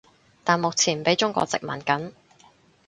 [0.43, 2.13] 但目前畀中國殖民緊